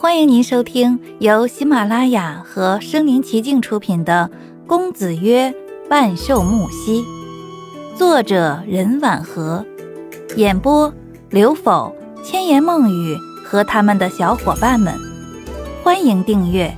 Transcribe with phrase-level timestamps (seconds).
[0.00, 4.30] 欢迎您收听由喜马拉雅和声临其境出品的
[4.68, 5.52] 《公子曰
[5.90, 7.02] 万寿木兮》，
[7.96, 9.66] 作者任婉和，
[10.36, 10.94] 演播
[11.30, 11.92] 刘否、
[12.22, 14.94] 千言梦语和他们的小伙伴们。
[15.82, 16.72] 欢迎订阅。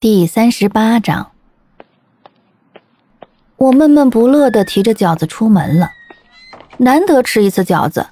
[0.00, 1.30] 第三十八章，
[3.56, 5.90] 我闷闷不乐的提着饺子出门了。
[6.78, 8.08] 难得吃一次饺子，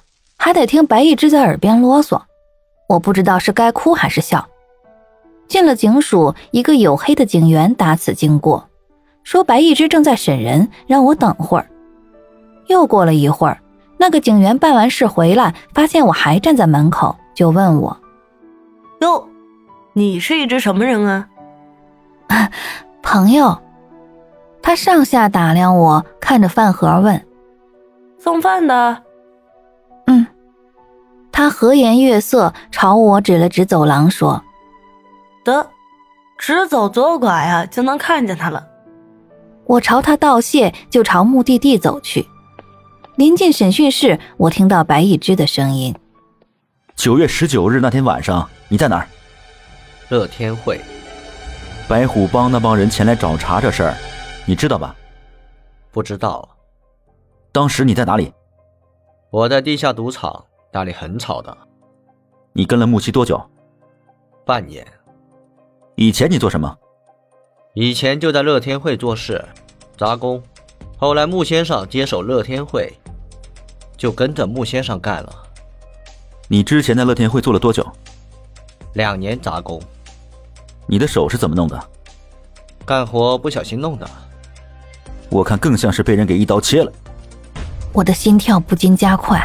[0.51, 2.23] 还得听白一枝在耳边啰嗦，
[2.89, 4.45] 我不知道是该哭还是笑。
[5.47, 8.67] 进了警署，一个黝黑的警员打此经过，
[9.23, 11.65] 说白一枝正在审人，让我等会儿。
[12.67, 13.61] 又过了一会儿，
[13.97, 17.95] 那个警员办完事回来，发现我还站在门口，就问我
[18.99, 19.25] ：“哟，
[19.93, 21.29] 你是一只什么人啊
[23.01, 23.57] ？”“朋友。”
[24.61, 27.25] 他上下打量我，看着饭盒问。
[28.19, 29.03] 送饭的，嗯，
[31.41, 34.43] 他和颜悦色，朝我指了指走廊，说
[35.43, 35.71] ：“得，
[36.37, 38.67] 直走左拐啊，就能看见他了。”
[39.65, 42.27] 我朝他道谢，就朝目的地走去。
[43.15, 45.95] 临近审讯室，我听到白一枝的声音
[46.95, 49.07] ：“九月十九日那天晚上，你在哪儿？”
[50.09, 50.79] 乐天会，
[51.87, 53.95] 白虎帮那帮人前来找茬这事儿，
[54.45, 54.95] 你知道吧？
[55.91, 56.47] 不知道。
[57.51, 58.31] 当时你在哪里？
[59.31, 61.55] 我在地下赌场，那里很吵的。
[62.53, 63.41] 你跟了木西多久？
[64.45, 64.85] 半年。
[65.95, 66.77] 以前你做什么？
[67.73, 69.43] 以前就在乐天会做事，
[69.97, 70.41] 杂工。
[70.97, 72.93] 后来木先生接手乐天会，
[73.97, 75.33] 就跟着木先生干了。
[76.47, 77.85] 你之前在乐天会做了多久？
[78.93, 79.81] 两年杂工。
[80.85, 81.89] 你的手是怎么弄的？
[82.85, 84.09] 干活不小心弄的。
[85.29, 86.91] 我看更像是被人给一刀切了。
[87.93, 89.41] 我的心跳不禁加快，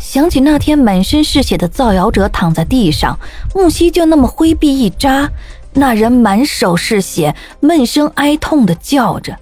[0.00, 3.16] 想起那天满身是血的造谣者躺在地上，
[3.54, 5.30] 木西就那么挥臂一扎，
[5.74, 9.36] 那人满手是血，闷声哀痛的叫着。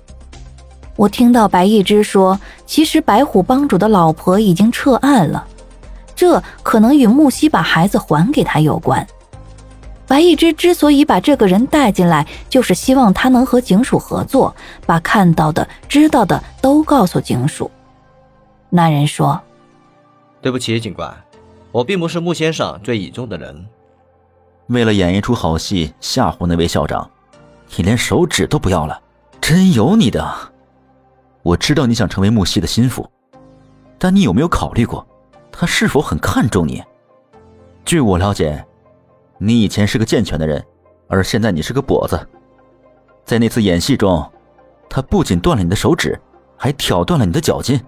[0.97, 5.47] 我听到白一枝说，其实白虎帮主的老婆已经撤案了，
[6.17, 9.07] 这可能与木西把孩子还给他有关。
[10.09, 14.55] 白一枝之所以把这个人带进来，就是希望他能和警署合作，
[14.85, 17.71] 把看到的、知道的都告诉警署。
[18.71, 19.41] 那人说
[20.41, 21.15] ：“对不起，警官，
[21.73, 23.67] 我并不是穆先生最倚重的人。
[24.69, 27.11] 为了演一出好戏吓唬那位校长，
[27.77, 29.01] 你连手指都不要了，
[29.41, 30.53] 真有你的！
[31.43, 33.09] 我知道你想成为木西的心腹，
[33.99, 35.07] 但你有没有考虑过，
[35.51, 36.83] 他是否很看重你？
[37.85, 38.65] 据我了解，
[39.39, 40.65] 你以前是个健全的人，
[41.09, 42.19] 而现在你是个跛子。
[43.25, 44.31] 在那次演戏中，
[44.89, 46.21] 他不仅断了你的手指，
[46.57, 47.81] 还挑断了你的脚筋。”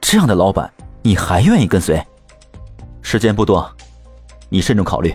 [0.00, 0.72] 这样的老板，
[1.06, 2.02] 你还愿意跟随？
[3.02, 3.70] 时间不多，
[4.48, 5.14] 你慎重考虑。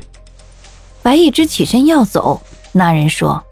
[1.01, 2.39] 白一之起身要走，
[2.71, 3.43] 那人说：“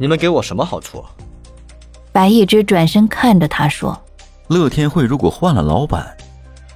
[0.00, 1.04] 你们给我什么好处？”
[2.12, 4.02] 白一之转身看着他说
[4.48, 6.16] ：“乐天会如果换了老板，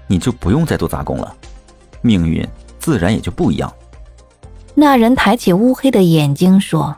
[0.07, 1.35] 你就不用再做杂工了，
[2.03, 2.47] 命运
[2.79, 3.75] 自然也就不一样。”
[4.77, 6.95] 那人抬起乌黑的眼睛说：“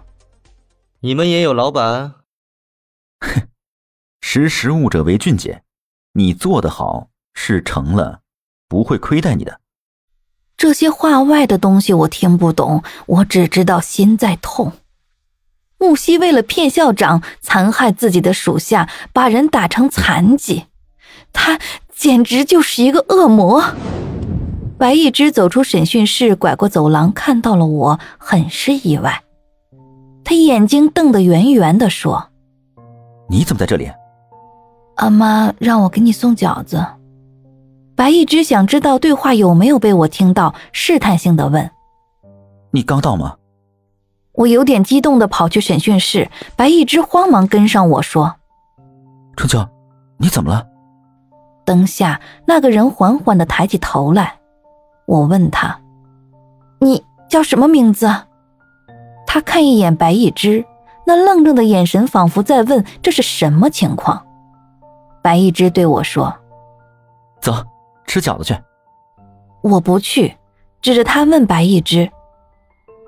[0.98, 2.14] 你们也有老板？”
[3.22, 3.46] 哼，
[4.20, 5.62] 识时务者为俊杰。
[6.14, 8.20] 你做得好，事成了，
[8.68, 9.60] 不会亏待你的。
[10.56, 14.72] 这些话外的东西我听不懂，我只知道心在痛。
[15.78, 20.66] 木西为了骗校长，残害自己的属下，把人打成残疾，
[21.32, 21.58] 他
[21.94, 23.64] 简直就是一个恶魔。
[24.76, 29.24] 白一枝走出审讯室，拐过走廊，看到了我，很是意外。
[30.22, 32.28] 他眼睛瞪得圆圆的，说
[33.30, 33.90] ：“你怎么在这里？”
[34.96, 36.86] 阿妈让我给你送饺子。
[38.10, 41.70] 白一直想知道对话有没有被我听到，试探性的问
[42.72, 43.36] ：“你刚到吗？”
[44.34, 48.34] 我有点激动的跑去审讯室，白一只慌忙跟上我说
[49.38, 49.64] ：“春秋，
[50.18, 50.66] 你怎么了？”
[51.64, 54.40] 灯下那个人缓缓的抬起头来，
[55.06, 55.78] 我问他
[56.82, 58.12] ：“你叫什么名字？”
[59.24, 60.64] 他看一眼白一只，
[61.06, 64.26] 那愣愣的眼神仿佛在问这是什么情况。
[65.22, 66.34] 白一只对我说
[67.40, 67.52] ：“走，
[68.10, 68.56] 吃饺子去。”
[69.62, 70.34] 我不去，
[70.82, 72.10] 指着他问白一枝：“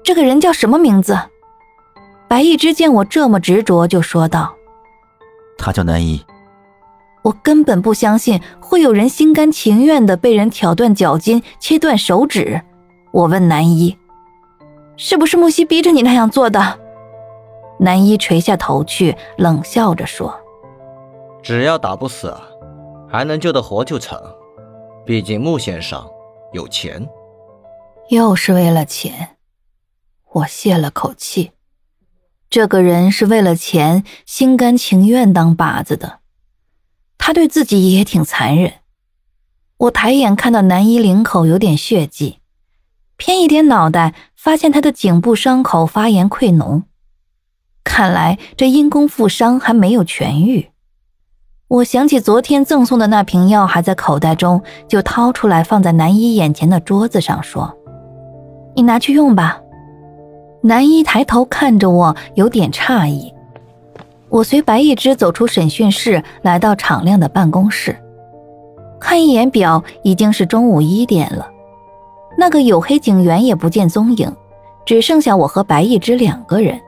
[0.05, 1.19] 这个人叫什么名字？”
[2.29, 4.55] 白一枝见我这么执着，就说道
[5.59, 6.25] ：“他叫南一。”
[7.23, 12.61] 我根本不相信会有人心甘情愿的被人挑断脚筋、切断手指。
[13.13, 13.97] 我问南一
[14.97, 16.79] ：“是不是木西逼着你那样做的？”
[17.79, 20.35] 南一垂下头去，冷笑着说。
[21.43, 22.37] 只要打不死，
[23.09, 24.19] 还能救得活就成。
[25.05, 26.09] 毕竟穆先生
[26.53, 27.09] 有钱。
[28.11, 29.37] 又是为了钱，
[30.33, 31.53] 我泄了口气。
[32.51, 36.21] 这个人是为了钱，心甘情愿当靶子的。
[37.17, 38.75] 他对自己也挺残忍。
[39.79, 42.41] 我抬眼看到男一领口有点血迹，
[43.17, 46.83] 偏一点脑袋，发现他的颈部伤口发炎溃脓，
[47.83, 50.72] 看来这因公负伤还没有痊愈。
[51.73, 57.75] 我想起昨天赠送的那瓶药还在口袋中，就掏出来放在南一眼前的桌子上，说
[58.77, 59.59] ：“你拿去用吧。”
[60.61, 63.33] 南一抬头看着我，有点诧异。
[64.29, 67.97] 我随白一只走出审讯室，来到敞亮的办公室，
[69.01, 71.49] 看一眼表，已经是中午一点了。
[72.37, 74.31] 那个黝黑警员也不见踪影，
[74.85, 76.79] 只剩下我和白一只两个人。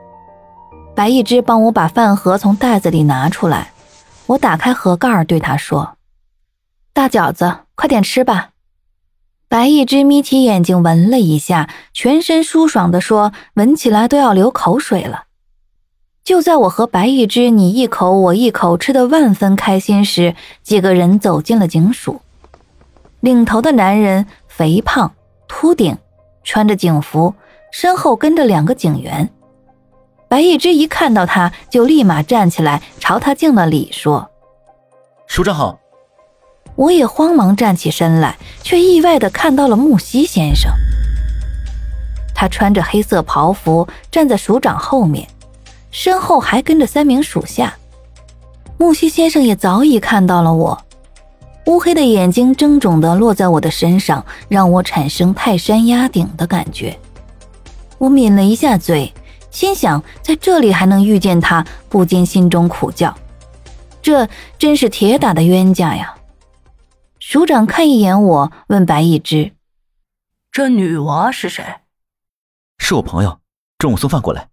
[0.93, 3.71] 白一只帮我把饭盒从袋子里拿出来。
[4.27, 5.97] 我打开盒盖，对他说
[6.93, 8.49] ：“大饺子，快点吃吧。”
[9.47, 15.25] 白一只眯起眼睛闻了一下，全身舒爽地说：“闻起来都要流口水了。”
[16.25, 22.21] 就在我和白一只你一口我一口吃的万分开心时，几个人走进了警署。
[23.19, 25.13] 领头的男人肥胖
[25.47, 25.95] 秃顶，
[26.43, 27.35] 穿着警服，
[27.71, 29.29] 身后跟着两个警员。
[30.27, 34.29] 白一之一看到他，就立马站起来，朝他敬了礼，说
[35.27, 35.79] ：“署长好。”
[36.75, 40.69] 我也慌忙站起身来，却意外的看到了木西先生。
[42.33, 45.25] 他穿着黑色袍服，站在署长后面，
[45.89, 47.73] 身后还跟着三名属下。
[48.77, 50.77] 木西先生也早已看到了我，
[51.67, 56.99] 乌黑的眼睛怔肿的落在我的身上，让我产生泰山压顶的感觉。
[57.97, 59.13] 我抿了一下嘴。
[59.55, 63.17] 心想，在这里还能遇见他，不禁心中苦叫：
[64.01, 64.27] 这
[64.59, 66.17] 真是铁打的冤家呀！
[67.19, 69.53] 署长看一眼我，问白一之
[70.51, 71.63] ：“这女娃是谁
[72.79, 73.39] ？”“是我朋友，
[73.77, 74.49] 中午送饭过来。”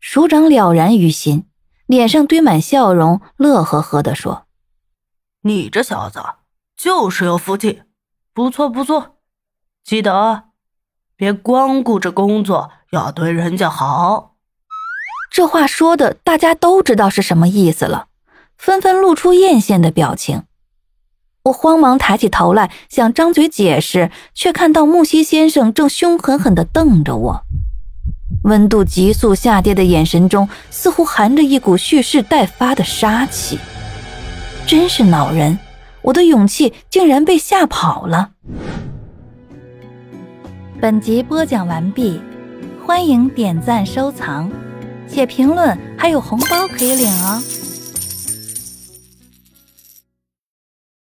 [0.00, 1.46] 署长了然于心，
[1.86, 4.48] 脸上堆满笑容，乐呵呵地说
[5.42, 6.20] ：“你这小子
[6.76, 7.84] 就是有福气，
[8.34, 9.18] 不错不错，
[9.84, 10.49] 记得
[11.20, 14.32] 别光顾着工作。”要对人家好，
[15.30, 18.06] 这话说的大家都知道是什么意思了，
[18.56, 20.44] 纷纷露出艳羡的表情。
[21.44, 27.42] 我慌忙抬起头来，想张嘴解释，却看到木西先生正凶狠狠地瞪着我，
[28.42, 33.60] 温度急速下跌的眼神中，似乎含着一股蓄势待发的杀气。
[34.66, 35.60] 真是恼人！
[36.02, 38.30] 我的勇气竟然被吓跑了。
[40.80, 42.18] 本集播讲完毕。
[42.86, 44.50] 欢迎点赞、收藏，
[45.06, 47.42] 写评论，还有红包可以领哦！